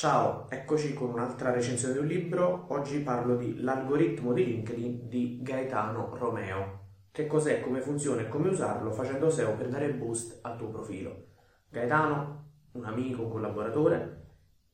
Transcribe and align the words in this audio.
Ciao, 0.00 0.46
eccoci 0.48 0.94
con 0.94 1.10
un'altra 1.10 1.50
recensione 1.50 1.92
di 1.92 1.98
un 1.98 2.06
libro. 2.06 2.64
Oggi 2.68 3.00
parlo 3.00 3.36
di 3.36 3.60
L'algoritmo 3.60 4.32
di 4.32 4.46
LinkedIn 4.46 5.10
di 5.10 5.40
Gaetano 5.42 6.16
Romeo. 6.16 6.84
Che 7.10 7.26
cos'è, 7.26 7.60
come 7.60 7.82
funziona 7.82 8.22
e 8.22 8.28
come 8.28 8.48
usarlo 8.48 8.92
facendo 8.92 9.28
SEO 9.28 9.56
per 9.56 9.68
dare 9.68 9.92
boost 9.92 10.38
al 10.40 10.56
tuo 10.56 10.68
profilo. 10.68 11.26
Gaetano, 11.68 12.44
un 12.72 12.86
amico, 12.86 13.24
un 13.24 13.30
collaboratore, 13.30 14.28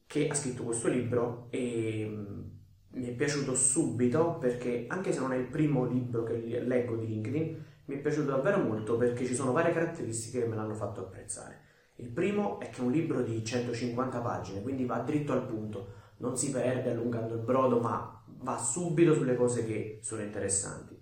che 0.06 0.28
ha 0.28 0.34
scritto 0.34 0.62
questo 0.62 0.87
libro 0.87 1.49
e 1.51 2.06
mm, 2.08 2.43
mi 2.90 3.08
è 3.08 3.13
piaciuto 3.13 3.53
subito 3.56 4.38
perché 4.38 4.85
anche 4.87 5.13
se 5.13 5.19
non 5.19 5.33
è 5.33 5.37
il 5.38 5.49
primo 5.49 5.87
libro 5.87 6.22
che 6.22 6.37
leggo 6.61 6.95
di 6.95 7.06
LinkedIn, 7.08 7.65
mi 7.87 7.95
è 7.97 7.99
piaciuto 7.99 8.31
davvero 8.31 8.58
molto 8.58 8.97
perché 8.97 9.24
ci 9.24 9.35
sono 9.35 9.51
varie 9.51 9.72
caratteristiche 9.72 10.43
che 10.43 10.47
me 10.47 10.54
l'hanno 10.54 10.74
fatto 10.74 11.01
apprezzare. 11.01 11.65
Il 11.97 12.10
primo 12.10 12.60
è 12.60 12.71
che 12.71 12.81
è 12.81 12.85
un 12.85 12.92
libro 12.92 13.22
di 13.22 13.44
150 13.44 14.19
pagine, 14.21 14.62
quindi 14.62 14.85
va 14.85 14.99
dritto 14.99 15.33
al 15.33 15.47
punto, 15.47 15.92
non 16.19 16.37
si 16.37 16.51
perde 16.51 16.91
allungando 16.91 17.34
il 17.34 17.41
brodo, 17.41 17.80
ma 17.80 18.23
va 18.27 18.59
subito 18.59 19.15
sulle 19.15 19.34
cose 19.34 19.65
che 19.65 19.98
sono 20.03 20.23
interessanti. 20.23 20.98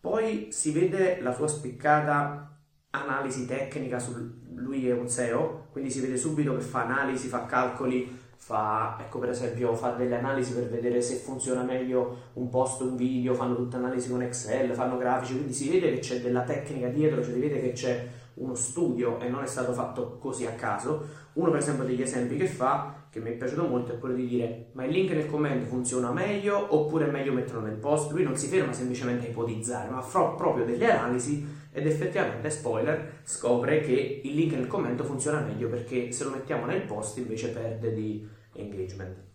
Poi 0.00 0.48
si 0.50 0.72
vede 0.72 1.20
la 1.20 1.32
sua 1.32 1.46
spiccata 1.46 2.58
analisi 2.90 3.46
tecnica 3.46 3.98
su 3.98 4.38
lui 4.54 4.88
è 4.88 4.92
un 4.92 5.08
SEO, 5.08 5.68
quindi 5.72 5.90
si 5.90 6.00
vede 6.00 6.16
subito 6.16 6.54
che 6.54 6.62
fa 6.62 6.84
analisi, 6.84 7.28
fa 7.28 7.46
calcoli, 7.46 8.18
fa, 8.36 8.96
ecco 9.00 9.18
per 9.18 9.30
esempio, 9.30 9.74
fa 9.74 9.90
delle 9.90 10.16
analisi 10.16 10.54
per 10.54 10.68
vedere 10.68 11.00
se 11.02 11.16
funziona 11.16 11.62
meglio 11.62 12.30
un 12.34 12.48
post 12.48 12.80
un 12.80 12.96
video, 12.96 13.34
fanno 13.34 13.54
tutta 13.54 13.76
analisi 13.76 14.10
con 14.10 14.22
Excel, 14.22 14.72
fanno 14.72 14.96
grafici, 14.96 15.34
quindi 15.34 15.52
si 15.52 15.68
vede 15.70 15.92
che 15.92 15.98
c'è 15.98 16.20
della 16.20 16.42
tecnica 16.42 16.88
dietro, 16.88 17.22
cioè 17.22 17.34
si 17.34 17.40
vede 17.40 17.60
che 17.60 17.72
c'è 17.72 18.08
uno 18.40 18.54
studio 18.54 19.18
e 19.20 19.28
non 19.28 19.42
è 19.42 19.46
stato 19.46 19.72
fatto 19.72 20.18
così 20.18 20.46
a 20.46 20.52
caso. 20.52 21.28
Uno 21.34 21.50
per 21.50 21.60
esempio 21.60 21.84
degli 21.84 22.02
esempi 22.02 22.36
che 22.36 22.46
fa, 22.46 23.06
che 23.08 23.20
mi 23.20 23.30
è 23.30 23.36
piaciuto 23.36 23.66
molto, 23.66 23.92
è 23.92 23.98
quello 23.98 24.14
di 24.14 24.26
dire 24.26 24.70
ma 24.72 24.84
il 24.84 24.92
link 24.92 25.12
nel 25.12 25.26
commento 25.26 25.66
funziona 25.66 26.10
meglio 26.10 26.74
oppure 26.74 27.06
è 27.06 27.10
meglio 27.10 27.32
metterlo 27.32 27.60
nel 27.60 27.76
post? 27.76 28.10
Lui 28.12 28.24
non 28.24 28.36
si 28.36 28.48
ferma 28.48 28.72
semplicemente 28.72 29.26
a 29.26 29.30
ipotizzare, 29.30 29.88
ma 29.90 30.02
fa 30.02 30.24
proprio 30.30 30.64
delle 30.64 30.90
analisi 30.90 31.46
ed 31.72 31.86
effettivamente, 31.86 32.50
spoiler, 32.50 33.20
scopre 33.22 33.80
che 33.80 34.22
il 34.24 34.34
link 34.34 34.52
nel 34.54 34.66
commento 34.66 35.04
funziona 35.04 35.40
meglio 35.40 35.68
perché 35.68 36.10
se 36.10 36.24
lo 36.24 36.30
mettiamo 36.30 36.66
nel 36.66 36.82
post 36.82 37.18
invece 37.18 37.48
perde 37.48 37.92
di 37.92 38.26
engagement. 38.54 39.28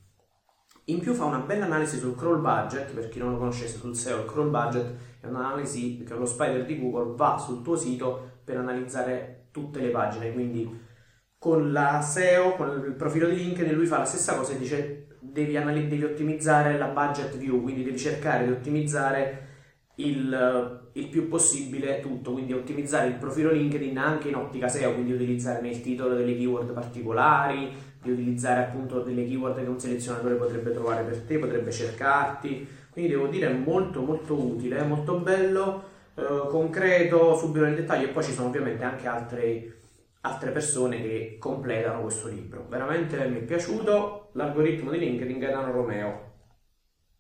In 0.88 1.00
più 1.00 1.14
fa 1.14 1.26
una 1.26 1.40
bella 1.40 1.66
analisi 1.66 1.98
sul 1.98 2.16
crawl 2.16 2.42
budget, 2.42 2.94
per 2.94 3.10
chi 3.10 3.18
non 3.18 3.32
lo 3.32 3.38
conoscesse 3.38 3.78
sul 3.78 3.96
SEO, 3.96 4.20
il 4.20 4.26
crawl 4.26 4.50
budget 4.50 4.94
è 5.20 5.26
un'analisi 5.26 6.04
che 6.06 6.14
lo 6.14 6.28
spider 6.28 6.64
di 6.64 6.80
Google 6.80 7.16
va 7.16 7.40
sul 7.40 7.64
tuo 7.64 7.76
sito 7.76 8.34
per 8.46 8.58
analizzare 8.58 9.48
tutte 9.52 9.80
le 9.80 9.90
pagine, 9.90 10.32
quindi 10.32 10.84
con 11.38 11.72
la 11.72 12.02
SEO, 12.02 12.56
con 12.56 12.84
il 12.86 12.94
profilo 12.94 13.28
di 13.28 13.36
LinkedIn, 13.36 13.74
lui 13.74 13.86
fa 13.86 14.00
la 14.00 14.06
stessa 14.06 14.36
cosa 14.36 14.54
e 14.54 14.58
dice 14.58 15.08
devi, 15.20 15.58
analiz- 15.58 15.88
devi 15.88 16.04
ottimizzare 16.04 16.78
la 16.78 16.88
budget 16.88 17.38
view, 17.38 17.62
quindi 17.62 17.84
devi 17.84 17.98
cercare 17.98 18.46
di 18.46 18.52
ottimizzare 18.52 19.48
il, 19.96 20.90
il, 20.94 21.08
più 21.08 21.28
possibile 21.28 22.00
tutto, 22.00 22.34
quindi 22.34 22.54
ottimizzare 22.54 23.08
il 23.08 23.16
profilo 23.16 23.52
LinkedIn 23.52 23.98
anche 23.98 24.30
in 24.30 24.36
ottica 24.36 24.68
SEO, 24.68 24.94
quindi 24.94 25.14
utilizzare 25.14 25.62
nel 25.62 25.82
titolo 25.82 26.16
delle 26.16 26.36
keyword 26.36 26.74
particolari, 26.74 27.72
di 28.02 28.12
utilizzare 28.12 28.62
appunto 28.62 29.02
delle 29.02 29.26
keyword 29.26 29.62
che 29.62 29.70
un 29.70 29.80
selezionatore 29.80 30.36
potrebbe 30.36 30.72
trovare 30.72 31.04
per 31.04 31.22
te, 31.22 31.38
potrebbe 31.38 31.72
cercarti, 31.72 32.68
quindi 32.90 33.12
devo 33.12 33.28
dire 33.28 33.50
molto 33.54 34.02
molto 34.02 34.34
utile, 34.34 34.84
molto 34.84 35.20
bello 35.20 35.94
eh, 36.16 36.48
concreto, 36.50 37.36
subito 37.36 37.66
nel 37.66 37.76
dettaglio 37.76 38.08
e 38.08 38.12
poi 38.12 38.24
ci 38.24 38.32
sono 38.34 38.48
ovviamente 38.48 38.84
anche 38.84 39.08
altre, 39.08 39.78
altre 40.22 40.52
persone 40.52 41.02
che 41.02 41.38
completano 41.40 42.02
questo 42.02 42.28
libro. 42.28 42.66
Veramente 42.70 43.28
mi 43.28 43.40
è 43.40 43.44
piaciuto 43.44 44.30
l'algoritmo 44.34 44.92
di 44.92 45.00
LinkedIn 45.00 45.40
Gaetano 45.40 45.72
Romeo. 45.72 46.34